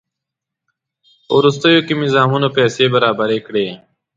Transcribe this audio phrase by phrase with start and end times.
[1.25, 3.67] په وروستیو کې مې زامنو پیسې برابرې کړې.